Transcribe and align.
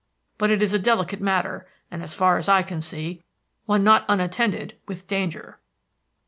But 0.39 0.49
it 0.49 0.63
is 0.63 0.73
a 0.73 0.79
delicate 0.79 1.21
matter, 1.21 1.67
and 1.91 2.01
as 2.01 2.15
far 2.15 2.39
as 2.39 2.49
I 2.49 2.63
can 2.63 2.81
see, 2.81 3.21
one 3.67 3.83
not 3.83 4.03
unattended 4.09 4.75
with 4.87 5.05
danger." 5.05 5.59